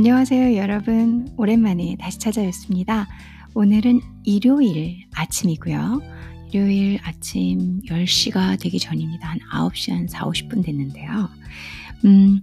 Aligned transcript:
안녕하세요, 0.00 0.56
여러분. 0.56 1.28
오랜만에 1.36 1.94
다시 2.00 2.18
찾아뵙습니다. 2.18 3.06
오늘은 3.52 4.00
일요일 4.24 5.04
아침이고요. 5.12 6.00
일요일 6.50 6.98
아침 7.02 7.82
10시가 7.82 8.58
되기 8.58 8.78
전입니다. 8.78 9.28
한 9.28 9.38
9시 9.52 9.92
한 9.92 10.08
4, 10.08 10.24
50분 10.24 10.64
됐는데요. 10.64 11.28
음, 12.06 12.40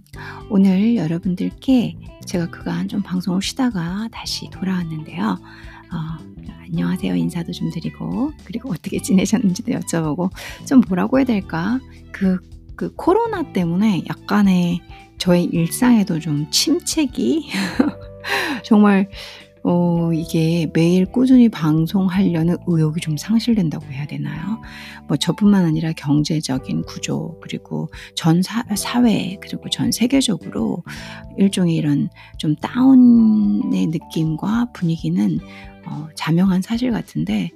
오늘 0.50 0.94
여러분들께 0.94 1.96
제가 2.26 2.48
그간 2.50 2.86
좀 2.86 3.02
방송을 3.02 3.42
쉬다가 3.42 4.06
다시 4.12 4.48
돌아왔는데요. 4.50 5.24
어, 5.24 5.96
안녕하세요 6.62 7.16
인사도 7.16 7.50
좀 7.50 7.70
드리고 7.72 8.34
그리고 8.44 8.70
어떻게 8.70 9.02
지내셨는지도 9.02 9.72
여쭤보고 9.72 10.30
좀 10.64 10.80
뭐라고 10.86 11.18
해야 11.18 11.26
될까 11.26 11.80
그, 12.12 12.38
그 12.76 12.94
코로나 12.94 13.52
때문에 13.52 14.04
약간의 14.08 14.80
저의 15.18 15.44
일상에도 15.44 16.18
좀 16.18 16.50
침체기? 16.50 17.50
정말 18.64 19.08
어, 19.70 20.14
이게 20.14 20.66
매일 20.72 21.04
꾸준히 21.04 21.50
방송하려는 21.50 22.56
의욕이 22.66 23.02
좀 23.02 23.18
상실된다고 23.18 23.84
해야 23.92 24.06
되나요? 24.06 24.62
뭐 25.06 25.18
저뿐만 25.18 25.66
아니라 25.66 25.92
경제적인 25.92 26.84
구조, 26.84 27.38
그리고 27.42 27.90
전 28.14 28.40
사, 28.40 28.64
사회, 28.74 29.36
그리고 29.42 29.68
전 29.68 29.92
세계적으로 29.92 30.82
일종의 31.36 31.76
이런 31.76 32.08
좀 32.38 32.56
다운의 32.56 33.88
느낌과 33.88 34.68
분위기는 34.72 35.38
어, 35.84 36.08
자명한 36.14 36.62
사실 36.62 36.90
같은데 36.90 37.50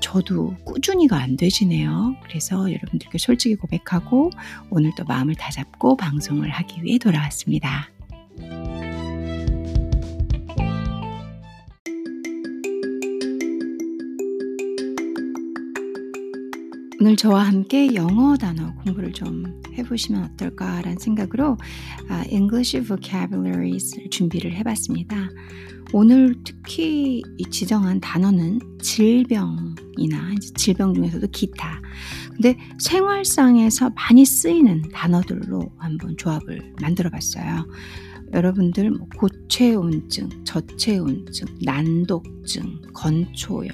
저도 0.00 0.54
꾸준히가 0.64 1.18
안 1.18 1.36
되지네요. 1.36 2.14
그래서 2.22 2.72
여러분들께 2.72 3.18
솔직히 3.18 3.56
고백하고 3.56 4.30
오늘 4.70 4.90
또 4.96 5.04
마음을 5.04 5.34
다잡고 5.34 5.98
방송을 5.98 6.48
하기 6.48 6.82
위해 6.82 6.96
돌아왔습니다. 6.96 7.90
저와 17.18 17.48
함께 17.48 17.96
영어 17.96 18.36
단어 18.36 18.72
공부를 18.84 19.12
좀 19.12 19.60
해보시면 19.76 20.22
어떨까라는 20.22 20.98
생각으로 21.00 21.56
English 22.30 22.80
Vocabularies 22.80 24.08
준비를 24.08 24.54
해봤습니다. 24.54 25.28
오늘 25.92 26.36
특히 26.44 27.24
지정한 27.50 27.98
단어는 27.98 28.60
질병 28.80 29.74
이나 29.98 30.34
질병 30.54 30.94
중에서도 30.94 31.26
기타. 31.28 31.80
근데 32.34 32.56
생활상에서 32.78 33.90
많이 33.90 34.24
쓰이는 34.24 34.82
단어들로 34.92 35.72
한번 35.76 36.16
조합을 36.16 36.74
만들어 36.80 37.10
봤어요. 37.10 37.66
여러분들 38.32 38.90
뭐 38.90 39.06
고체온증, 39.16 40.44
저체온증, 40.44 41.46
난독증, 41.62 42.82
건초열, 42.92 43.70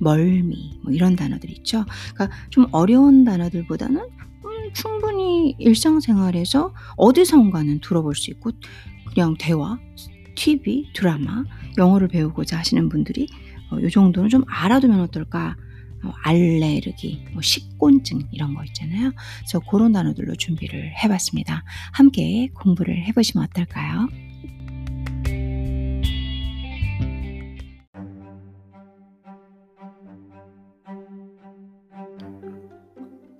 멀미 0.00 0.80
뭐 0.82 0.92
이런 0.92 1.16
단어들 1.16 1.50
있죠. 1.58 1.84
그러니까 2.14 2.36
좀 2.50 2.66
어려운 2.72 3.24
단어들보다는 3.24 4.00
음, 4.00 4.72
충분히 4.74 5.54
일상생활에서 5.58 6.74
어디선가는 6.96 7.80
들어볼 7.80 8.14
수 8.14 8.30
있고 8.32 8.50
그냥 9.14 9.36
대화, 9.38 9.78
TV, 10.34 10.90
드라마, 10.94 11.44
영어를 11.78 12.08
배우고자 12.08 12.58
하시는 12.58 12.88
분들이 12.88 13.28
어, 13.72 13.80
이 13.80 13.90
정도는 13.90 14.28
좀 14.28 14.44
알아두면 14.46 15.00
어떨까? 15.00 15.56
어, 16.04 16.12
알레르기, 16.24 17.26
뭐 17.32 17.40
식곤증 17.40 18.28
이런 18.32 18.54
거 18.54 18.64
있잖아요. 18.64 19.12
그래서 19.38 19.60
그런 19.60 19.92
단어들로 19.92 20.34
준비를 20.34 20.92
해봤습니다. 21.02 21.64
함께 21.92 22.48
공부를 22.54 23.04
해보시면 23.06 23.46
어떨까요? 23.46 24.08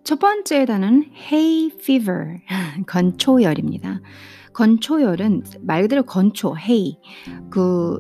첫 0.05 0.19
번째 0.19 0.65
단어는 0.67 1.11
hay 1.33 1.71
fever, 1.75 2.39
건초열입니다. 2.87 4.01
건초열은 4.53 5.43
말 5.63 5.83
그대로 5.83 6.03
건초, 6.05 6.55
hay. 6.59 6.99
그 7.51 7.99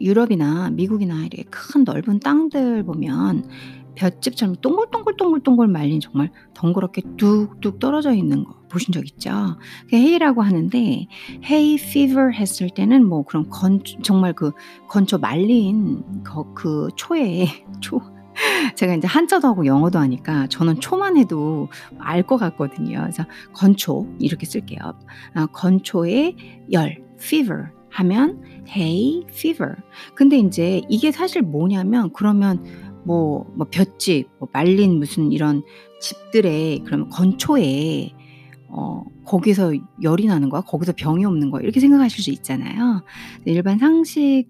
유럽이나 0.00 0.70
미국이나 0.70 1.20
이렇게 1.20 1.44
큰 1.44 1.84
넓은 1.84 2.20
땅들 2.20 2.84
보면 2.84 3.44
볏짚처럼 3.96 4.56
동글동글동글동글 4.56 5.68
말린 5.68 6.00
정말 6.00 6.30
덩그렇게 6.54 7.02
뚝뚝 7.16 7.78
떨어져 7.78 8.12
있는 8.12 8.44
거 8.44 8.54
보신 8.70 8.92
적 8.92 9.04
있죠? 9.06 9.58
그 9.88 9.96
hay라고 9.96 10.42
하는데 10.42 11.06
hay 11.44 11.76
fever 11.76 12.30
했을 12.30 12.70
때는 12.70 13.04
뭐 13.06 13.24
그런 13.24 13.48
건 13.48 13.80
정말 14.02 14.32
그 14.32 14.52
건초 14.88 15.18
말린 15.18 16.02
그, 16.22 16.54
그 16.54 16.88
초에 16.96 17.46
초 17.80 18.00
제가 18.76 18.94
이제 18.94 19.06
한자도 19.06 19.48
하고 19.48 19.66
영어도 19.66 19.98
하니까 19.98 20.46
저는 20.46 20.80
초만 20.80 21.16
해도 21.16 21.68
알 21.98 22.22
것 22.22 22.36
같거든요. 22.36 23.00
그래서 23.00 23.24
건초 23.52 24.06
이렇게 24.18 24.46
쓸게요. 24.46 24.78
아, 25.34 25.46
건초의 25.46 26.36
열 26.72 27.02
fever 27.18 27.70
하면 27.90 28.42
hay 28.68 29.24
fever. 29.28 29.74
근데 30.14 30.38
이제 30.38 30.82
이게 30.88 31.12
사실 31.12 31.42
뭐냐면 31.42 32.10
그러면 32.12 32.64
뭐, 33.04 33.50
뭐 33.54 33.66
볏짚, 33.70 34.28
뭐 34.38 34.48
말린 34.52 34.98
무슨 34.98 35.32
이런 35.32 35.62
집들의 36.00 36.80
그런 36.84 37.08
건초에 37.08 38.12
어, 38.68 39.02
거기서 39.24 39.72
열이 40.02 40.26
나는 40.26 40.48
거야? 40.48 40.60
거기서 40.60 40.92
병이 40.96 41.24
없는 41.24 41.50
거야? 41.50 41.62
이렇게 41.62 41.80
생각하실 41.80 42.22
수 42.22 42.30
있잖아요. 42.30 43.02
일반 43.44 43.78
상식 43.78 44.46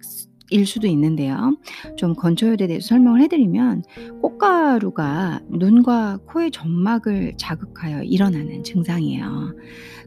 일 0.50 0.66
수도 0.66 0.88
있는데요. 0.88 1.56
좀 1.96 2.14
건초열에 2.14 2.66
대해서 2.66 2.88
설명을 2.88 3.22
해드리면 3.22 3.84
꽃가루가 4.20 5.40
눈과 5.48 6.18
코의 6.26 6.50
점막을 6.50 7.34
자극하여 7.36 8.02
일어나는 8.02 8.64
증상이에요. 8.64 9.54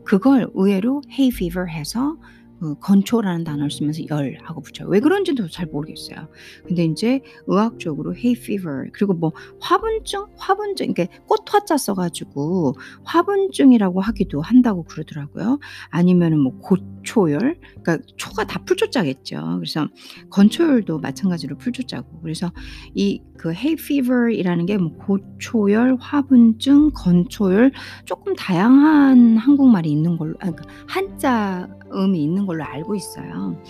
그걸 0.03 0.49
의외로 0.53 1.01
hay 1.09 1.29
fever 1.29 1.69
해서 1.69 2.17
그 2.63 2.75
건초라는 2.79 3.43
단어를 3.43 3.69
쓰면서 3.69 4.07
열하고 4.09 4.61
붙여요. 4.61 4.87
왜 4.87 5.01
그런지도 5.01 5.49
잘 5.49 5.65
모르겠어요. 5.65 6.29
근데 6.65 6.85
이제 6.85 7.19
의학적으로 7.45 8.15
hay 8.15 8.31
fever 8.37 8.89
그리고 8.93 9.13
뭐 9.13 9.33
화분증, 9.59 10.27
화분증 10.37 10.91
이게 10.91 11.09
꽃 11.27 11.41
화자 11.53 11.75
써가지고 11.75 12.75
화분증이라고 13.03 13.99
하기도 13.99 14.41
한다고 14.41 14.83
그러더라고요. 14.83 15.59
아니면은 15.89 16.39
뭐 16.39 16.53
고 16.61 16.77
초열, 17.03 17.59
그러니까 17.83 17.97
초가 18.17 18.45
다 18.45 18.59
풀초자겠죠. 18.65 19.57
그래서 19.59 19.87
건초열도 20.29 20.99
마찬가지로 20.99 21.57
풀초자고. 21.57 22.21
그래서 22.21 22.51
이 22.95 23.21
그 23.43 23.51
hay 23.53 23.73
fever이라는 23.73 24.65
게 24.65 24.77
뭐 24.77 24.91
고초열, 24.95 25.97
화분증, 25.99 26.91
건초열 26.93 27.71
조금 28.05 28.33
다양한 28.35 29.37
한국말이 29.37 29.91
있는 29.91 30.17
걸로, 30.17 30.33
아, 30.39 30.49
그러니까 30.51 30.63
한자 30.87 31.67
음이 31.93 32.23
있는 32.23 32.45
걸로 32.45 32.63
알고 32.63 32.95
있어요. 32.95 33.61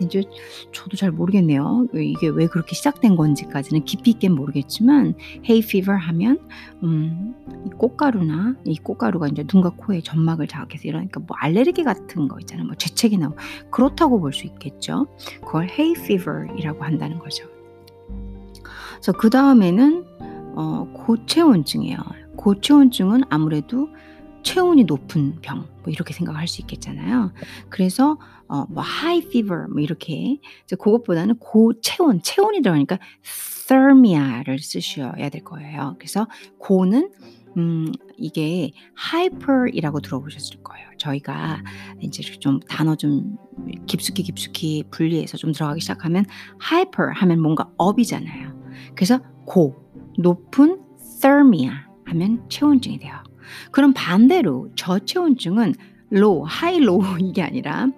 이제 0.00 0.22
저도 0.72 0.96
잘 0.96 1.10
모르겠네요. 1.10 1.86
이게 1.94 2.28
왜 2.28 2.46
그렇게 2.46 2.74
시작된 2.74 3.16
건지까지는 3.16 3.84
깊이 3.84 4.10
있게 4.10 4.28
모르겠지만 4.28 5.14
hay 5.48 5.58
fever 5.60 5.96
하면 5.98 6.38
음, 6.82 7.34
이 7.66 7.70
꽃가루나 7.70 8.56
이 8.66 8.76
꽃가루가 8.76 9.28
이제 9.28 9.44
눈과 9.50 9.70
코에 9.76 10.00
점막을 10.02 10.48
자극해서 10.48 10.88
이러니까 10.88 11.20
뭐 11.20 11.36
알레르기 11.38 11.84
같은 11.84 12.28
거 12.28 12.38
있잖아요. 12.40 12.66
뭐 12.72 12.76
재채기 12.76 13.18
나고 13.18 13.36
그렇다고 13.70 14.18
볼 14.20 14.32
수 14.32 14.46
있겠죠. 14.46 15.06
그걸 15.44 15.68
hay 15.70 15.92
fever이라고 15.92 16.82
한다는 16.84 17.18
거죠. 17.18 17.46
그래서 18.94 19.12
그 19.12 19.28
다음에는 19.30 20.04
어, 20.54 20.90
고체온증이에요. 20.94 21.98
고체온증은 22.36 23.22
아무래도 23.28 23.88
체온이 24.42 24.84
높은 24.84 25.38
병, 25.40 25.68
뭐 25.82 25.92
이렇게 25.92 26.12
생각할 26.14 26.48
수 26.48 26.60
있겠잖아요. 26.62 27.32
그래서 27.68 28.18
어, 28.48 28.64
뭐 28.68 28.82
high 28.82 29.26
fever 29.26 29.68
뭐 29.68 29.80
이렇게 29.80 30.40
이제 30.64 30.76
그것보다는 30.76 31.36
고체온, 31.38 32.22
체온이 32.22 32.62
들어가니까 32.62 32.98
thermia를 33.68 34.58
쓰셔야 34.58 35.28
될 35.28 35.44
거예요. 35.44 35.94
그래서 35.98 36.26
고는 36.58 37.10
음, 37.56 37.92
이게 38.16 38.72
hyper이라고 39.12 40.00
들어보셨을 40.00 40.62
거예요. 40.62 40.88
저희가 40.98 41.62
이제 42.00 42.22
좀 42.22 42.60
단어 42.60 42.96
좀 42.96 43.36
깊숙이 43.86 44.22
깊숙이 44.22 44.84
분리해서 44.90 45.36
좀 45.36 45.52
들어가기 45.52 45.80
시작하면 45.80 46.24
hyper 46.62 47.12
하면 47.14 47.40
뭔가 47.40 47.70
업이잖아요. 47.76 48.52
그래서 48.94 49.20
고, 49.46 49.76
높은 50.18 50.80
thermia 51.20 51.70
하면 52.06 52.48
체온증이 52.48 52.98
돼요. 52.98 53.14
그럼 53.70 53.92
반대로 53.94 54.70
저체온증은 54.76 55.74
low, 56.12 56.44
high, 56.46 56.82
low 56.82 57.02
이게 57.18 57.42
아니라 57.42 57.88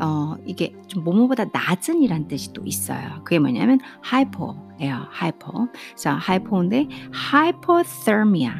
어 0.00 0.36
이게 0.44 0.74
좀 0.88 1.04
뭐뭐보다 1.04 1.46
낮은이란 1.52 2.28
뜻이 2.28 2.52
또 2.52 2.62
있어요. 2.64 3.22
그게 3.24 3.38
뭐냐면 3.38 3.78
hypo예요. 4.04 5.06
hypo. 5.12 5.68
그래서 5.90 6.18
hypo인데 6.18 6.88
hypothermia 7.12 8.52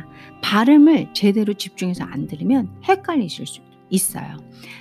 발음을 0.43 1.15
제대로 1.15 1.55
집중해서 1.55 2.05
안 2.05 2.27
들으면 2.27 2.71
헷갈리실 2.85 3.47
수 3.47 3.61
있어요. 3.91 4.37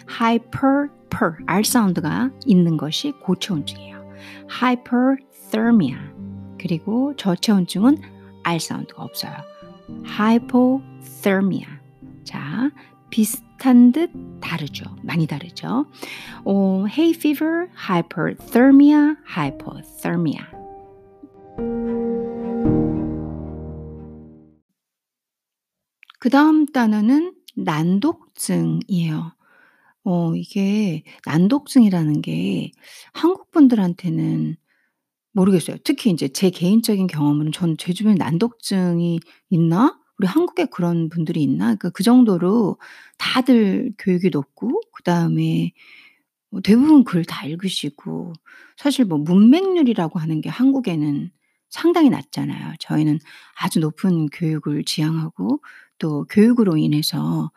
hyper, 0.10 0.90
per, 1.10 1.38
R 1.48 1.64
사운드가 1.64 2.32
있는 2.46 2.78
것이 2.78 3.12
고체온증이에요. 3.24 4.02
hyperthermia. 4.62 5.98
그리고 6.60 7.16
저체온증은 7.16 7.98
R 8.44 8.60
사운드가 8.60 9.04
없어요. 9.04 9.34
hypothermia. 10.06 11.68
자, 12.24 12.72
비슷한 13.12 13.92
듯 13.92 14.10
다르죠. 14.42 14.86
많이 15.04 15.28
다르죠. 15.28 15.86
어, 16.46 16.86
hay 16.88 17.12
fever, 17.12 17.68
hyperthermia, 17.76 19.16
hypothermia. 19.38 20.42
그 26.20 26.30
다음 26.30 26.66
단어는 26.66 27.36
난독증이에요. 27.56 29.34
어, 30.04 30.36
이게 30.36 31.04
난독증이라는 31.26 32.22
게 32.22 32.72
한국 33.14 33.52
분들한테는 33.52 34.56
모르겠어요. 35.34 35.78
특히 35.84 36.10
인제 36.10 36.30
제 36.30 36.50
개인적인 36.50 37.08
경험으로는 37.08 37.52
저는 37.52 37.78
제 37.78 37.94
주변에 37.94 38.16
'난독증이 38.16 39.20
있나? 39.50 40.01
우리 40.22 40.28
한국에 40.28 40.66
그런 40.68 41.10
분들이 41.10 41.44
있나?' 41.44 41.66
그러니까 41.76 41.90
그 41.92 42.04
정도로 42.04 42.78
다들 43.18 43.94
교육이 44.00 44.30
높고 44.32 44.82
그다음에 44.94 45.72
뭐 46.50 46.62
대부분 46.62 47.04
글 47.04 47.24
다 47.26 47.46
읽으시고 47.46 48.34
사실 48.78 49.06
뭐 49.06 49.18
문맹률이라고 49.20 50.20
하는 50.20 50.42
게 50.42 50.50
한국에는 50.50 51.32
상당히 51.70 52.10
낮잖아요. 52.10 52.74
저희는 52.80 53.20
아주 53.62 53.80
높은 53.80 54.28
교육을 54.30 54.84
지향하고 54.84 55.62
또 56.00 56.26
교육으로 56.30 56.78
인해서 56.78 57.52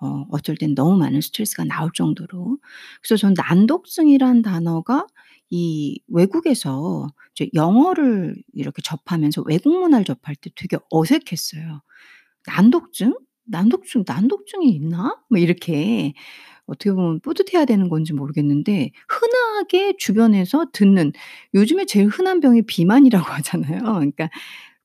어 0.00 0.26
어쩔 0.30 0.56
땐 0.56 0.74
너무 0.74 0.96
많은 0.98 1.20
스트레스가 1.20 1.64
나올 1.64 1.90
정도로 1.94 2.58
그래서 3.02 3.16
전 3.16 3.34
난독증이란 3.36 4.42
단어가 4.42 5.06
이 5.50 6.00
외국에서 6.08 7.08
이제 7.34 7.50
영어를 7.54 8.36
이렇게 8.54 8.82
접하면서 8.82 9.42
외국 9.46 9.78
문화를 9.78 10.04
접할 10.04 10.36
때 10.36 10.50
되게 10.56 10.78
어색했어요. 10.90 11.82
'난독증? 12.46 13.14
난독증 13.46 14.04
난독증이 14.06 14.68
있나?' 14.70 15.16
뭐 15.30 15.38
이렇게 15.38 16.14
어떻게 16.66 16.92
보면 16.92 17.20
뿌듯해야 17.20 17.64
되는 17.66 17.88
건지 17.90 18.12
모르겠는데 18.14 18.92
흔하게 19.08 19.96
주변에서 19.98 20.68
듣는 20.72 21.12
요즘에 21.54 21.86
제일 21.86 22.08
흔한 22.08 22.40
병이 22.40 22.62
비만이라고 22.62 23.24
하잖아요. 23.32 23.80
그러니까 23.82 24.30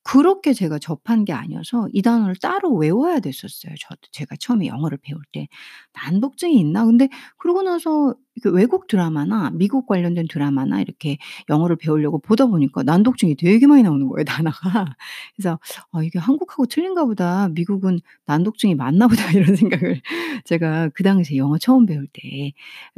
그렇게 0.05 0.53
제가 0.53 0.79
접한 0.79 1.25
게 1.25 1.33
아니어서 1.33 1.89
이 1.91 2.03
단어를 2.03 2.35
따로 2.37 2.73
외워야 2.75 3.19
됐었어요. 3.21 3.73
저도 3.79 4.01
제가 4.11 4.35
처음에 4.39 4.67
영어를 4.67 4.99
배울 5.01 5.19
때 5.33 5.47
'난독증이 5.95 6.59
있나?' 6.59 6.85
근데 6.85 7.09
그러고 7.37 7.63
나서 7.63 8.13
외국 8.45 8.87
드라마나 8.87 9.49
미국 9.51 9.87
관련된 9.87 10.27
드라마나 10.29 10.81
이렇게 10.81 11.17
영어를 11.49 11.77
배우려고 11.77 12.19
보다 12.19 12.45
보니까 12.47 12.83
난독증이 12.83 13.35
되게 13.35 13.65
많이 13.67 13.81
나오는 13.83 14.07
거예요, 14.07 14.25
단어가. 14.45 14.95
그래서 15.35 15.59
'아 15.91 16.03
이게 16.03 16.19
한국하고 16.19 16.67
틀린가 16.67 17.05
보다. 17.05 17.49
미국은 17.49 17.99
난독증이 18.27 18.75
많나 18.75 19.07
보다.' 19.07 19.23
이런 19.35 19.55
생각을 19.55 20.01
제가 20.45 20.89
그 20.93 21.03
당시에 21.03 21.37
영어 21.37 21.57
처음 21.57 21.85
배울 21.87 22.07
때 22.13 22.53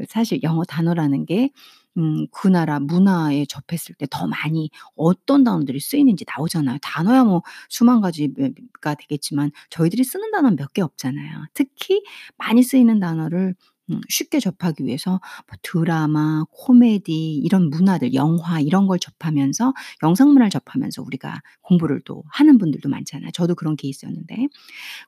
사실 0.09 0.42
영어 0.44 0.63
단어라는 0.65 1.25
게 1.25 1.51
음 1.97 2.27
그 2.31 2.47
나라 2.47 2.79
문화에 2.79 3.45
접했을 3.47 3.95
때 3.95 4.05
더 4.09 4.27
많이 4.27 4.69
어떤 4.95 5.44
단어들이 5.44 5.79
쓰이는지 5.79 6.25
나오잖아요. 6.27 6.77
단어야 6.81 7.23
뭐 7.23 7.41
수만 7.69 8.01
가지가 8.01 8.95
되겠지만 8.95 9.51
저희들이 9.69 10.03
쓰는 10.03 10.31
단어는 10.31 10.55
몇 10.57 10.73
개 10.73 10.81
없잖아요. 10.81 11.45
특히 11.53 12.03
많이 12.38 12.61
쓰이는 12.63 12.99
단어를 12.99 13.55
음 13.89 14.01
쉽게 14.09 14.39
접하기 14.41 14.83
위해서 14.85 15.11
뭐 15.47 15.57
드라마, 15.63 16.44
코미디 16.51 17.35
이런 17.38 17.69
문화들 17.69 18.13
영화 18.13 18.59
이런 18.59 18.85
걸 18.88 18.99
접하면서 18.99 19.73
영상 20.03 20.27
문화를 20.29 20.49
접하면서 20.49 21.01
우리가 21.03 21.41
공부를 21.61 22.01
또 22.05 22.23
하는 22.31 22.57
분들도 22.57 22.89
많잖아요. 22.89 23.31
저도 23.31 23.55
그런 23.55 23.75
케이스였는데 23.77 24.47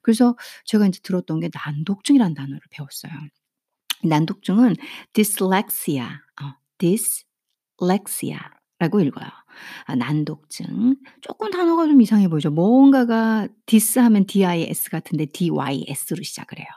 그래서 0.01 0.35
제가 0.65 0.85
인제 0.87 0.99
들었던 1.03 1.39
게 1.41 1.49
난독증이라는 1.53 2.33
단어를 2.35 2.59
배웠어요. 2.71 3.11
난독증은 4.03 4.75
dyslexia 5.13 6.03
어 6.41 6.53
dyslexia 6.79 8.39
라고 8.81 9.01
읽어요. 9.01 9.27
아 9.87 9.95
난독증. 9.95 10.95
쪼끔 11.21 11.51
단어가 11.51 11.85
좀 11.85 11.99
이상해 12.01 12.29
보이죠. 12.29 12.49
뭔가가 12.49 13.49
dis 13.65 13.99
하면 13.99 14.25
dis 14.25 14.89
같은데 14.89 15.25
dys로 15.25 16.23
시작을 16.23 16.59
해요. 16.59 16.67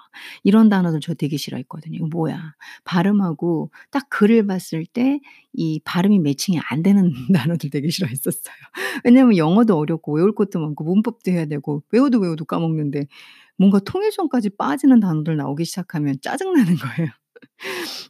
이런 0.43 0.69
단어들 0.69 0.99
저 1.01 1.15
되게 1.15 1.37
싫어했거든요. 1.37 2.07
'뭐야?' 2.09 2.55
발음하고 2.85 3.71
딱 3.93 4.07
글을 4.11 4.47
봤을 4.49 4.85
때 4.87 5.21
이 5.55 5.81
발음이 5.85 6.19
매칭이 6.21 6.59
안 6.71 6.83
되는 6.83 7.13
단어들 7.61 7.71
되게 7.71 7.89
싫어했었어요. 7.91 8.55
왜냐하면 9.05 9.37
영어도 9.37 9.77
어렵고 9.77 10.15
외울 10.17 10.35
것도 10.35 10.59
많고 10.61 10.83
문법도 10.85 11.31
해야 11.31 11.45
되고 11.47 11.83
외워도 11.93 12.19
외워도 12.21 12.45
까먹는데 12.47 13.07
뭔가 13.59 13.79
통일성까지 13.81 14.51
빠지는 14.57 15.01
단어들 15.01 15.37
나오기 15.37 15.65
시작하면 15.67 16.17
짜증 16.23 16.53
나는 16.55 16.77
거예요. 16.77 17.11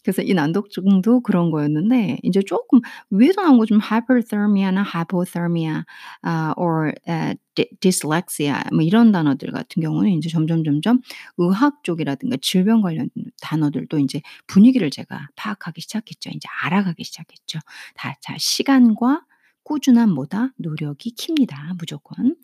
그래서 0.02 0.22
이 0.22 0.34
난독증도 0.34 1.22
그런 1.22 1.50
거였는데 1.50 2.18
인제 2.22 2.42
쪼끔 2.46 2.80
위에서 3.10 3.42
나온 3.42 3.58
거좀 3.58 3.80
hyperthermia나 3.80 4.82
hypothermia 4.84 5.84
아 6.22 6.54
or 6.56 6.92
에 7.08 7.34
dy 7.54 7.66
dyslexia 7.80 8.64
뭐 8.72 8.82
이런 8.82 9.12
단어들 9.12 9.52
같은 9.52 9.82
경우는 9.82 10.10
인제 10.10 10.28
점점 10.30 10.64
점점 10.64 11.00
의학 11.38 11.84
쪽이라든가 11.84 12.36
질병 12.42 12.80
관련 12.82 13.10
단어들도 13.42 13.98
인제 13.98 14.22
분위기를 14.46 14.90
제가 14.90 15.28
파악하기 15.36 15.80
시작했죠. 15.82 16.30
인제 16.30 16.48
알아가기 16.64 17.04
시작했죠. 17.04 17.58
다 17.94 18.14
자 18.22 18.34
시간과 18.38 19.22
꾸준한 19.64 20.10
뭐다? 20.12 20.52
노력이 20.58 21.14
킵니다 21.16 21.76
무조건. 21.78 22.36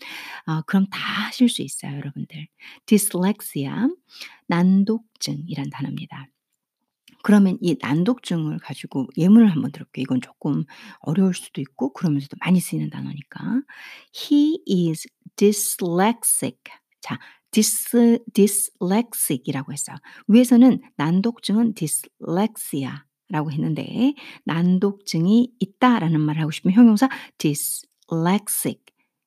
아 0.46 0.62
그럼 0.66 0.86
다 0.90 0.98
하실 1.26 1.48
수 1.48 1.62
있어요 1.62 1.96
여러분들. 1.98 2.46
dyslexia 2.86 3.88
난독증이란 4.48 5.70
단어입니다. 5.70 6.28
그러면 7.28 7.58
이 7.60 7.76
난독증을 7.78 8.56
가지고 8.60 9.06
예문을 9.18 9.50
한번 9.50 9.70
들어볼게요. 9.70 10.02
이건 10.02 10.22
쪼끔 10.22 10.64
어려울 11.00 11.34
수도 11.34 11.60
있고 11.60 11.92
그러면서도 11.92 12.38
많이 12.40 12.58
쓰이는 12.58 12.88
단어니까. 12.88 13.60
He 14.16 14.62
is 14.66 15.06
dyslexic. 15.36 16.56
자 17.02 17.18
dys 17.50 18.20
dyslexic이라고 18.32 19.74
했어요. 19.74 19.98
위에서는 20.28 20.80
난독증은 20.96 21.74
dyslexia라고 21.74 23.52
했는데 23.52 24.14
난독증이 24.46 25.52
있다라는 25.60 26.22
말을 26.22 26.40
하고 26.40 26.50
싶으면 26.50 26.74
형용사 26.74 27.10
dyslexic 27.36 28.80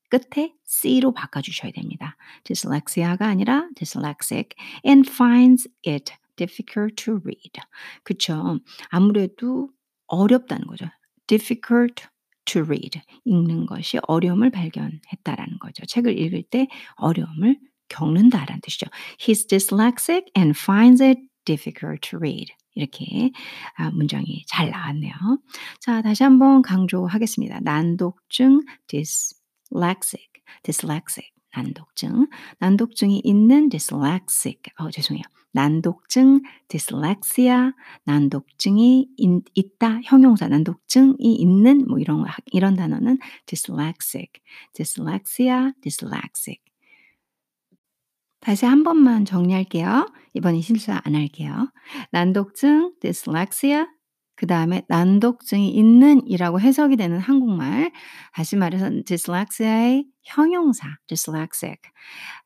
끝에 0.09 0.55
c로 0.65 1.13
바꿔 1.13 1.39
주셔야 1.43 1.71
됩니다. 1.71 2.17
dyslexia가 2.45 3.27
아니라 3.27 3.69
dyslexic 3.75 4.55
and 4.87 5.07
finds 5.07 5.69
it 5.85 6.13
difficult 6.41 6.95
to 7.03 7.19
read. 7.23 7.51
그쵸. 8.03 8.59
아무래도 8.89 9.69
어렵다는 10.07 10.65
거죠. 10.65 10.85
difficult 11.27 12.05
to 12.45 12.63
read. 12.63 13.01
읽는 13.25 13.67
것이 13.67 13.99
어려움을 14.07 14.49
발견했다라는 14.49 15.59
거죠. 15.59 15.85
책을 15.85 16.17
읽을 16.17 16.43
때 16.43 16.67
어려움을 16.95 17.59
겪는다라는 17.89 18.61
뜻이죠. 18.61 18.87
He's 19.19 19.47
dyslexic 19.47 20.25
and 20.37 20.57
finds 20.57 21.03
it 21.03 21.19
difficult 21.45 22.01
to 22.09 22.17
read. 22.17 22.53
이렇게 22.73 23.31
아 23.75 23.91
문장이 23.91 24.45
잘 24.47 24.71
나왔네요. 24.71 25.13
자 25.79 26.01
다시 26.01 26.23
한번 26.23 26.61
강조하겠습니다. 26.61 27.59
난독증 27.61 28.61
dyslexic, 28.87 30.29
dyslexic 30.63 31.31
난독증. 31.53 32.27
난독증이 32.59 33.21
있는 33.23 33.69
dyslexic 33.69 34.61
어 34.79 34.89
죄송해요. 34.89 35.23
난독증 35.53 36.41
dyslexia 36.67 37.71
난독증이 38.05 39.09
인 39.17 39.41
있다 39.53 39.99
형용사 40.03 40.47
난독증이 40.47 41.35
있는 41.35 41.85
뭐 41.87 41.99
이런 41.99 42.25
이런 42.51 42.75
단어는 42.75 43.17
dyslexic, 43.45 44.41
dyslexia, 44.73 45.73
dyslexic. 45.81 46.61
다시 48.39 48.65
한 48.65 48.83
번만 48.83 49.23
정리할게요. 49.25 50.07
이번엔 50.33 50.61
실수 50.61 50.91
안 50.91 51.15
할게요. 51.15 51.71
난독증 52.11 52.95
dyslexia 52.99 53.87
그 54.41 54.47
다음에 54.47 54.81
난독증이 54.87 55.69
있는 55.69 56.25
이라고 56.25 56.59
해석이 56.59 56.97
되는 56.97 57.19
한국말. 57.19 57.91
다시 58.33 58.55
말해서 58.55 58.89
dyslexia의 59.05 60.05
형용사 60.23 60.87
dyslexic. 61.05 61.77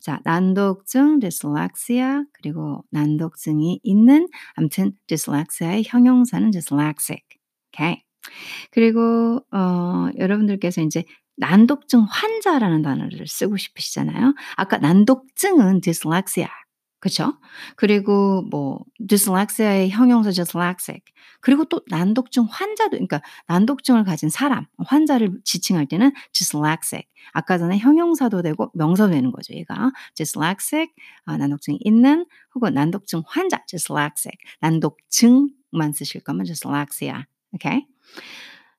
자 0.02 0.20
난독증 0.26 1.20
dyslexia 1.20 2.26
그리고 2.34 2.84
난독증이 2.92 3.80
있는 3.82 4.28
아무튼 4.56 4.92
dyslexia의 5.08 5.86
형용사는 5.88 6.52
dyslexic. 6.52 7.24
오케이. 7.70 8.04
그리고 8.72 9.40
어 9.54 10.10
여러분들께서 10.18 10.82
인제 10.82 11.06
난독증 11.38 12.08
환자라는 12.10 12.82
단어를 12.82 13.26
쓰고 13.26 13.56
싶으시잖아요. 13.56 14.34
아까 14.58 14.80
난독증은 14.80 15.80
dyslexia 15.80 16.50
그쵸? 17.06 17.38
그리고 17.76 18.42
뭐 18.50 18.84
dyslexia의 19.08 19.92
형용사 19.92 20.32
dyslexic 20.32 21.04
그리고 21.40 21.66
또 21.66 21.82
난독증 21.88 22.48
환자도 22.50 22.90
그러니까 22.90 23.22
난독증을 23.46 24.06
가진 24.06 24.30
사람 24.30 24.66
환자를 24.80 25.40
지칭할 25.44 25.86
때는 25.86 26.12
dyslexic 26.34 27.08
아까 27.34 27.60
전에 27.60 27.78
형용사도 27.78 28.42
되고 28.42 28.72
명사도 28.74 29.14
되는 29.14 29.32
거죠. 29.32 29.54
얘가 29.54 29.92
dyslexic 30.16 30.94
아, 31.26 31.38
난독증이 31.38 31.78
있는 31.82 32.26
혹은 32.56 32.74
난독증 32.74 33.22
환자 33.28 33.64
dyslexic 33.68 34.40
난독증만 34.62 35.94
쓰실 35.94 36.24
거면 36.24 36.46
dyslexia 36.46 37.24
오케이? 37.52 37.86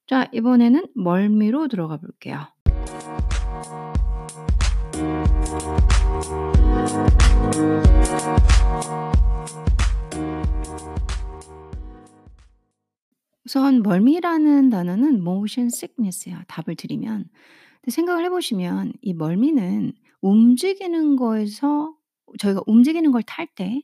자 0.09 0.29
이번에는 0.33 0.89
멀미로 0.97 1.69
들어가 1.69 1.97
볼게요. 1.97 2.49
우선 13.45 13.83
멀미라는 13.83 14.71
단어는 14.71 15.19
motion 15.19 15.69
sickness예요. 15.69 16.41
답을 16.49 16.75
드리면. 16.77 17.29
생각을 17.89 18.25
해 18.25 18.29
보시면 18.31 18.93
이 19.03 19.15
멀미는 19.15 19.93
움직이는 20.21 21.15
거에서 21.17 21.95
저희가 22.39 22.63
움직이는 22.67 23.13
걸 23.13 23.23
탈 23.23 23.47
때 23.55 23.83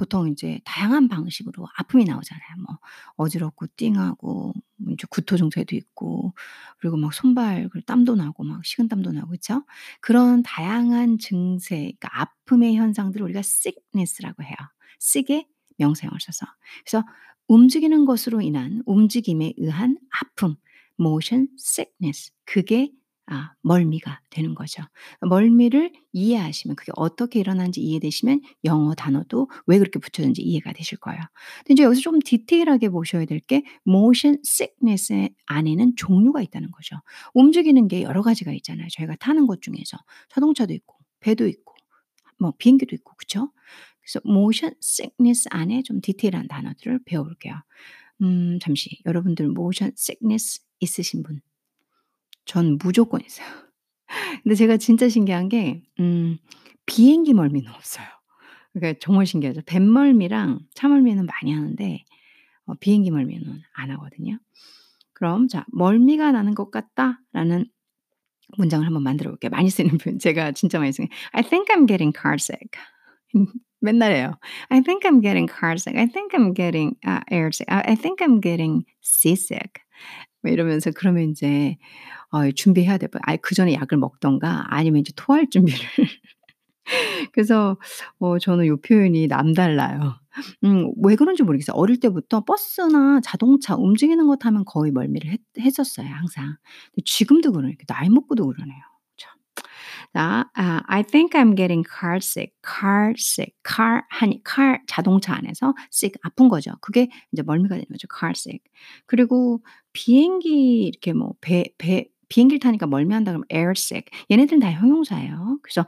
보통 0.00 0.28
이제 0.28 0.60
다양한 0.64 1.08
방식으로 1.08 1.68
아픔이 1.76 2.06
나오잖아요. 2.06 2.42
뭐 2.66 2.78
어지럽고 3.16 3.66
띵하고 3.76 4.54
뭐 4.76 4.92
이제 4.94 5.06
구토 5.10 5.36
증세도 5.36 5.76
있고 5.76 6.32
그리고 6.78 6.96
막 6.96 7.12
손발 7.12 7.68
그 7.68 7.82
땀도 7.82 8.16
나고 8.16 8.42
막 8.44 8.64
식은땀도 8.64 9.12
나고 9.12 9.28
그쵸? 9.32 9.62
그런 10.00 10.42
다양한 10.42 11.18
증세 11.18 11.76
그러니까 11.98 12.08
아픔의 12.18 12.76
현상들을 12.76 13.22
우리가 13.24 13.40
sickness라고 13.40 14.42
해요. 14.42 14.56
sick의 15.02 15.46
명사형을 15.76 16.18
써서. 16.18 16.46
그래서 16.82 17.04
움직이는 17.46 18.06
것으로 18.06 18.40
인한 18.40 18.82
움직임에 18.86 19.52
의한 19.58 19.98
아픔 20.18 20.56
motion 20.98 21.48
sickness 21.58 22.32
그게 22.46 22.90
아 23.32 23.52
멀미가 23.62 24.20
되는 24.30 24.54
거죠. 24.56 24.82
멀미를 25.20 25.92
이해하시면 26.12 26.74
그게 26.76 26.90
어떻게 26.96 27.38
일어나는지 27.40 27.80
이해되시면 27.80 28.40
영어 28.64 28.94
단어도 28.94 29.48
왜 29.66 29.78
그렇게 29.78 30.00
붙였는지 30.00 30.42
이해가 30.42 30.72
되실 30.72 30.98
거예요. 30.98 31.20
근데 31.58 31.74
이제 31.74 31.82
여기서 31.84 32.00
좀 32.02 32.18
디테일하게 32.20 32.88
보셔야 32.90 33.24
될 33.26 33.40
게 33.46 33.62
motion 33.88 34.38
sickness 34.44 35.30
안에는 35.46 35.94
종류가 35.96 36.42
있다는 36.42 36.70
거죠. 36.72 36.96
움직이는 37.34 37.88
게 37.88 38.02
여러 38.02 38.22
가지가 38.22 38.52
있잖아요. 38.52 38.88
저희가 38.90 39.16
타는 39.16 39.46
것 39.46 39.62
중에서 39.62 39.96
자동차도 40.28 40.74
있고 40.74 40.96
배도 41.20 41.46
있고 41.48 41.74
뭐 42.38 42.52
비행기도 42.58 42.94
있고 42.96 43.14
그쵸? 43.16 43.52
그래서 44.02 44.20
motion 44.26 44.74
sickness 44.82 45.48
안에 45.50 45.82
좀 45.82 46.00
디테일한 46.00 46.48
단어들을 46.48 47.00
배워볼게요. 47.04 47.54
음 48.22 48.58
잠시 48.60 49.00
여러분들 49.06 49.46
motion 49.46 49.92
sickness 49.96 50.60
있으신 50.80 51.22
분? 51.22 51.40
전 52.44 52.78
무조건 52.78 53.20
있어요. 53.24 53.46
근데 54.42 54.54
제가 54.54 54.76
진짜 54.76 55.08
신기한 55.08 55.48
게 55.48 55.82
음 56.00 56.38
비행기 56.86 57.34
멀미는 57.34 57.70
없어요. 57.72 58.06
그러니까 58.72 58.98
정말 59.00 59.26
신기하죠. 59.26 59.62
뱃멀미랑 59.66 60.60
차멀미는 60.74 61.26
많이 61.26 61.52
하는데 61.54 62.04
어 62.66 62.74
비행기 62.80 63.10
멀미는 63.12 63.62
안 63.74 63.90
하거든요. 63.92 64.38
그럼 65.14 65.48
자 65.48 65.66
"멀미가 65.72 66.32
나는 66.32 66.54
것 66.54 66.70
같다."라는 66.70 67.66
문장을 68.58 68.84
한번 68.86 69.02
만들어 69.04 69.30
볼게요. 69.30 69.50
많이 69.50 69.70
쓰는 69.70 69.98
표현 69.98 70.18
제가 70.18 70.52
진짜 70.52 70.78
많이 70.78 70.92
쓰는 70.92 71.08
"I 71.32 71.42
think 71.42 71.74
I'm 71.74 71.86
getting 71.88 72.12
car 72.18 72.34
sick." 72.36 72.70
맨날 73.80 74.12
해요. 74.12 74.38
"I 74.70 74.82
think 74.82 75.08
I'm 75.08 75.22
getting 75.22 75.50
car 75.50 75.74
sick. 75.74 75.98
I 75.98 76.06
think 76.08 76.36
I'm 76.36 76.54
getting 76.54 76.96
uh, 77.06 77.20
air 77.32 77.48
sick. 77.52 77.66
I 77.70 77.96
think 77.96 78.24
I'm 78.24 78.40
getting 78.42 78.84
seasick." 79.02 79.82
뭐 80.42 80.50
이러면서 80.52 80.90
그러면 80.94 81.24
인제 81.24 81.76
어 82.32 82.50
준비해야 82.52 82.98
돼 82.98 83.08
봐. 83.08 83.18
아예 83.24 83.38
그 83.42 83.54
전에 83.54 83.74
약을 83.74 83.98
먹든가 83.98 84.66
아니면 84.74 85.00
이제 85.02 85.12
토할 85.16 85.48
준비를 85.50 85.78
그래서 87.32 87.76
어 88.18 88.38
저는 88.38 88.66
요 88.66 88.76
표현이 88.80 89.26
남달라요. 89.28 90.14
음 90.64 90.92
왜 91.02 91.16
그런지 91.16 91.42
모르겠어요. 91.42 91.76
어릴 91.76 91.98
때부터 92.00 92.44
버스나 92.44 93.20
자동차 93.24 93.74
움직이는 93.76 94.26
거 94.26 94.36
타면 94.36 94.64
거의 94.64 94.92
멀미를 94.92 95.30
했 95.30 95.40
했었어요 95.58 96.06
항상. 96.08 96.44
근데 96.94 97.02
지금도 97.04 97.52
그러니까 97.52 97.84
나이 97.88 98.08
먹고도 98.08 98.46
그러네요. 98.46 98.80
참. 100.14 100.44
자아 100.54 100.82
I 100.86 101.02
think 101.02 101.38
I'm 101.38 101.54
getting 101.56 101.84
car 101.84 102.16
sick. 102.16 102.52
car 102.64 103.14
sick. 103.16 103.54
car 103.66 104.02
하니 104.10 104.42
car 104.44 104.78
자동차 104.86 105.34
안에서 105.34 105.74
sick 105.92 106.18
아픈 106.22 106.48
거죠. 106.48 106.72
그게 106.80 107.08
이제 107.32 107.42
멀미가 107.42 107.74
되는 107.76 107.86
거죠. 107.90 108.08
car 108.08 108.32
sick. 108.34 108.60
그리고 109.06 109.62
비행기 109.92 110.86
이렇게 110.86 111.12
뭐배배 111.12 112.06
비행기를 112.28 112.60
타니까 112.60 112.86
멀미한다 112.86 113.32
그러면 113.32 113.44
air 113.52 113.72
sick 113.76 114.06
얘네들은 114.30 114.60
다 114.60 114.70
형용사예요. 114.72 115.58
그래서 115.62 115.84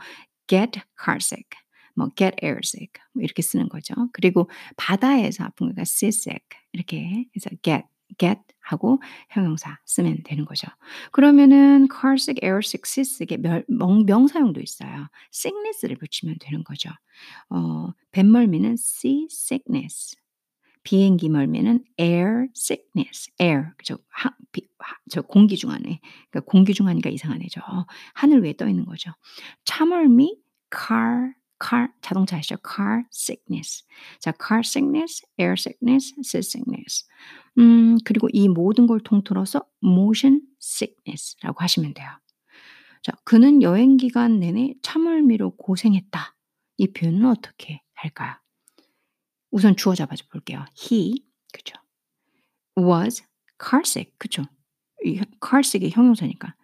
get 0.48 0.80
car 1.02 1.16
sick 1.20 1.46
뭐 1.94 2.08
get 2.16 2.36
air 2.42 2.58
sick 2.62 2.92
뭐 3.14 3.22
이렇게 3.22 3.42
쓰는 3.42 3.68
거죠. 3.68 3.94
그리고 4.12 4.50
바다에서 4.76 5.44
아픈 5.44 5.68
거가 5.68 5.82
sea 5.82 6.08
sick 6.08 6.42
이렇게 6.72 7.26
해서 7.36 7.50
get 7.62 7.84
get 8.18 8.40
하고 8.60 9.00
형용사 9.30 9.78
쓰면 9.86 10.18
되는 10.24 10.44
거죠. 10.44 10.68
그러면은 11.12 11.88
car 11.90 12.14
sick, 12.14 12.38
air 12.42 12.58
sick, 12.58 12.82
sea 12.86 13.02
sick의 13.02 13.38
멸명 13.40 14.04
명사형도 14.06 14.60
있어요. 14.60 15.08
sickness를 15.32 15.96
붙이면 15.96 16.36
되는 16.40 16.64
거죠. 16.64 16.90
어 17.50 17.92
뱃멀미는 18.12 18.74
sea 18.74 19.26
sickness 19.30 20.16
비행기 20.84 21.28
멀미는 21.28 21.84
air 22.00 22.48
sickness. 22.56 23.30
air 23.40 23.70
그죠. 23.78 23.98
하 24.10 24.30
비 24.52 24.62
하 24.80 24.96
저 25.10 25.22
공기 25.22 25.56
중 25.56 25.70
안에 25.70 26.00
그러니까 26.30 26.40
공기 26.50 26.74
중 26.74 26.88
하니까 26.88 27.10
이상하네죠. 27.10 27.60
하늘 28.14 28.42
위에 28.44 28.54
떠 28.54 28.68
있는 28.68 28.84
거죠. 28.84 29.12
차멀미 29.64 30.36
car 30.76 31.32
car 31.62 31.88
자동차 32.00 32.36
아시죠? 32.36 32.56
car 32.66 33.04
sickness. 33.12 33.84
자 34.20 34.32
car 34.32 34.60
sickness, 34.60 35.22
air 35.38 35.54
sickness, 35.54 36.14
sea 36.20 36.40
sickness. 36.40 37.06
음 37.58 37.96
그리고 38.04 38.28
이 38.32 38.48
모든 38.48 38.86
걸 38.86 39.00
통틀어서 39.00 39.62
motion 39.84 40.40
sickness라고 40.60 41.60
하시면 41.62 41.94
돼요. 41.94 42.08
자 43.02 43.12
"그는 43.24 43.62
여행 43.62 43.96
기간 43.96 44.40
내내 44.40 44.74
차멀미로 44.82 45.56
고생했다." 45.56 46.34
이 46.78 46.86
표현은 46.92 47.26
어떻게 47.26 47.82
할까요? 47.94 48.34
우선 49.50 49.76
주어 49.76 49.94
잡아 49.94 50.14
볼게요. 50.30 50.64
He 50.76 51.24
그죠. 51.52 51.74
was 52.78 53.22
car 53.62 53.82
sick 53.84 54.12
그죠. 54.18 54.42
이 55.04 55.20
car 55.44 55.60
sick이 55.60 55.90
형용사니까 55.90 56.54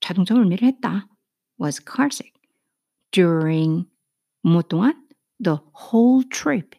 자동차 0.00 0.34
멀미를 0.34 0.68
했다. 0.68 1.08
was 1.60 1.82
car 1.84 2.08
sick 2.12 2.32
during 3.10 3.89
뭐 4.42 4.62
동안 4.62 5.06
the 5.42 5.58
whole 5.92 6.28
trip 6.28 6.78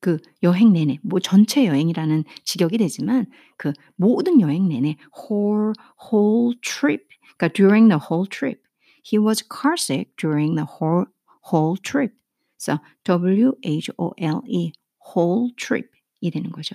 그 0.00 0.18
여행 0.42 0.72
내내 0.72 0.98
뭐 1.02 1.20
전체 1.20 1.66
여행이라는 1.66 2.24
직역이 2.44 2.78
되지만 2.78 3.26
그 3.56 3.72
모든 3.96 4.40
여행 4.40 4.68
내내 4.68 4.96
whole 5.16 5.72
whole 6.10 6.56
trip 6.60 7.04
그러니까 7.36 7.48
during 7.54 7.88
the 7.88 8.00
whole 8.00 8.28
trip 8.28 8.62
he 9.04 9.18
was 9.18 9.42
car 9.42 9.74
sick 9.76 10.14
during 10.16 10.54
the 10.54 10.66
whole 10.66 11.06
whole 11.52 11.76
trip. 11.82 12.14
그래서 12.56 12.80
W 13.04 13.52
H 13.64 13.92
O 13.98 14.12
L 14.18 14.42
E 14.46 14.72
whole 15.00 15.54
trip이 15.56 16.30
되는 16.32 16.50
거죠. 16.50 16.74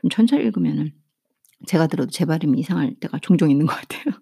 좀 0.00 0.10
천천히 0.10 0.44
읽으면은 0.44 0.92
제가 1.66 1.86
들어도 1.86 2.10
제 2.10 2.24
발음이 2.24 2.58
이상할 2.60 2.94
때가 3.00 3.18
종종 3.20 3.50
있는 3.50 3.66
것 3.66 3.74
같아요. 3.74 4.14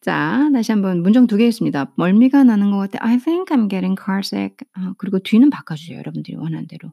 자 0.00 0.50
다시 0.52 0.72
한번 0.72 1.02
문장 1.02 1.26
두개 1.26 1.46
있습니다. 1.46 1.92
멀미가 1.96 2.44
나는 2.44 2.70
것 2.70 2.78
같아. 2.78 2.98
I 3.02 3.18
think 3.18 3.54
I'm 3.56 3.68
getting 3.68 3.96
car 4.00 4.20
sick. 4.20 4.56
아 4.72 4.94
그리고 4.98 5.18
뒤는 5.18 5.50
바꿔 5.50 5.74
주세요 5.74 5.98
여러분들이 5.98 6.36
원하는 6.36 6.66
대로. 6.66 6.92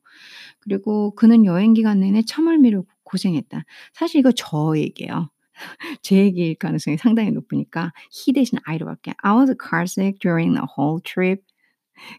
그리고 0.60 1.16
그는 1.16 1.46
여행 1.46 1.74
기간 1.74 2.00
내내 2.02 2.24
차멀미로 2.26 2.86
고생했다. 3.04 3.64
사실 3.94 4.20
이거 4.20 4.32
저 4.36 4.74
얘기예요. 4.78 5.30
제 6.02 6.18
얘기일 6.18 6.56
가능성이 6.56 6.98
상당히 6.98 7.32
높으니까 7.32 7.92
he 8.12 8.34
대신 8.34 8.60
I로 8.64 8.88
할게요. 8.88 9.14
I 9.22 9.36
was 9.36 9.56
car 9.62 9.84
sick 9.84 10.20
during 10.20 10.54
the 10.54 10.66
whole 10.78 11.02
trip. 11.04 11.44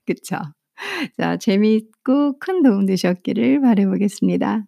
그쵸? 0.06 0.38
자 1.18 1.36
재미있고 1.36 2.38
큰 2.38 2.62
도움 2.62 2.86
되셨기를 2.86 3.60
바라 3.60 3.84
보겠습니다. 3.86 4.64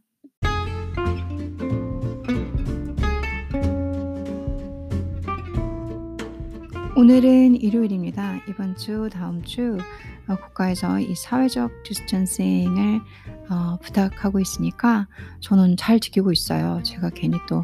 오늘은 6.97 7.57
일요일입니다. 7.61 8.41
이번 8.49 8.75
주 8.75 9.09
다음 9.13 9.43
주어 9.43 9.77
국가에서 10.27 10.99
이 10.99 11.15
사회적 11.15 11.83
디스턴싱을 11.83 13.01
어 13.51 13.79
부탁하고 13.83 14.41
있으니까 14.41 15.07
저는 15.41 15.77
잘 15.77 16.01
지키고 16.01 16.33
있어요. 16.33 16.81
제가 16.83 17.11
괜히 17.11 17.39
또 17.49 17.63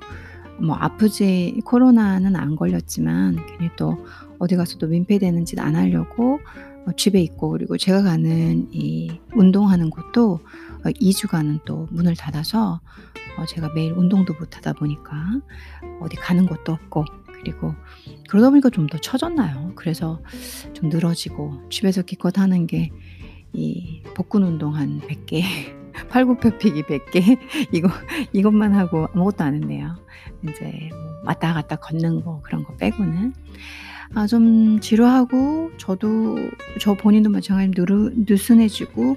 뭐 0.60 0.76
아프지 0.76 1.60
코로나는 1.64 2.36
안 2.36 2.56
걸렸지만 2.56 3.36
괜히 3.46 3.70
또 3.76 4.06
어디 4.38 4.56
가서 4.56 4.78
또 4.78 4.86
민폐되는 4.86 5.44
짓 5.44 5.58
안 5.58 5.74
하려고 5.74 6.40
어 6.86 6.92
집에 6.96 7.20
있고 7.20 7.50
그리고 7.50 7.76
제가 7.76 8.02
가는 8.02 8.68
이 8.70 9.10
운동하는 9.34 9.90
곳도 9.90 10.40
어2 10.84 11.16
주간은 11.16 11.60
또 11.64 11.88
문을 11.90 12.14
닫아서 12.16 12.80
어 13.38 13.46
제가 13.46 13.70
매일 13.74 13.92
운동도 13.92 14.34
못 14.34 14.56
하다 14.56 14.74
보니까 14.74 15.40
어디 16.00 16.16
가는 16.16 16.46
곳도 16.46 16.72
없고 16.72 17.04
그리고 17.42 17.74
그러다 18.28 18.50
보니까 18.50 18.70
좀 18.70 18.86
더 18.88 18.98
처졌나요. 18.98 19.72
그래서 19.76 20.20
좀 20.74 20.88
늘어지고 20.88 21.68
집에서 21.70 22.02
기껏 22.02 22.38
하는 22.38 22.66
게 22.66 22.90
이 23.54 24.02
복근 24.14 24.42
운동 24.44 24.74
한 24.74 25.00
100 25.06 25.26
개, 25.26 25.42
팔굽혀펴기 26.08 26.82
100개 26.84 27.38
이거 27.72 27.90
이것만 28.32 28.72
하고 28.72 29.08
아무것도 29.14 29.44
안 29.44 29.54
했네요. 29.54 29.94
인제 30.42 30.88
뭐 30.90 30.98
왔다 31.24 31.52
갔다 31.54 31.76
걷는 31.76 32.22
거 32.24 32.40
그런 32.42 32.64
거 32.64 32.74
빼고는. 32.76 33.34
아 34.14 34.26
좀 34.26 34.80
지루하고 34.80 35.70
저도 35.78 36.36
저 36.80 36.94
본인도 36.94 37.30
마찬가지로 37.30 37.72
느르 37.74 38.10
느슨해지고 38.26 39.16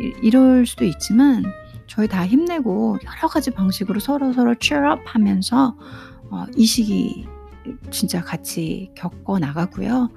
이 0.00 0.12
이럴 0.22 0.66
수도 0.66 0.84
있지만 0.84 1.44
저희 1.86 2.08
다 2.08 2.26
힘내고 2.26 2.98
여러 3.04 3.28
가지 3.28 3.50
방식으로 3.50 4.00
서로 4.00 4.32
서로 4.32 4.54
cheer 4.60 4.90
up 4.92 5.02
하면서 5.06 5.76
어 6.30 6.46
이 6.56 6.64
시기 6.66 7.26
진짜 7.90 8.22
같이 8.22 8.90
겪어 8.94 9.38
나가고요. 9.38 10.10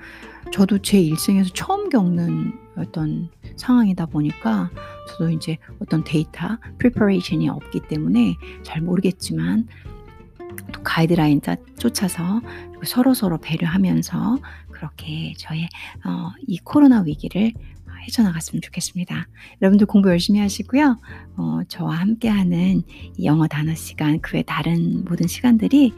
저도 0.51 0.79
제 0.79 1.00
일생에서 1.00 1.51
처음 1.53 1.89
겪는 1.89 2.53
어떤 2.77 3.29
상황이다 3.56 4.08
보니까 4.08 4.72
저도 5.10 5.29
인제 5.29 5.58
어떤 5.79 6.03
데이터 6.03 6.58
preparation이 6.77 7.50
없기 7.50 7.82
때문에 7.88 8.36
잘 8.63 8.82
모르겠지만 8.82 9.68
또 10.72 10.82
가이드라인 10.84 11.41
짜 11.41 11.56
쫓아서 11.77 12.41
그리고 12.70 12.86
서로 12.86 13.13
서로 13.13 13.38
배려하면서 13.38 14.38
그렇게 14.72 15.34
저의 15.38 15.68
어 16.06 16.32
이 16.48 16.58
코로나 16.63 17.01
위기를 17.01 17.51
어 17.78 17.78
헤쳐나갔으면 18.01 18.62
좋겠습니다. 18.62 19.27
여러분들 19.62 19.88
공부 19.88 20.10
열심히 20.10 20.39
하시고요. 20.39 21.00
어 21.38 21.60
저와 21.68 21.96
함께하는 21.96 22.84
이 23.18 23.25
영어 23.25 23.48
단어 23.48 23.74
시간 23.75 24.20
그 24.22 24.36
외 24.38 24.44
다른 24.44 25.03
모든 25.06 25.27
시간들이 25.27 25.94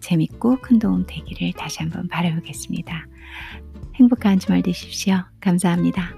재밌고 0.00 0.58
큰 0.62 0.78
도움 0.78 1.04
되기를 1.06 1.52
다시 1.52 1.80
한번 1.80 2.08
바라보겠습니다. 2.08 3.06
행복한 3.96 4.38
주말 4.38 4.62
되십시오. 4.62 5.22
감사합니다. 5.40 6.14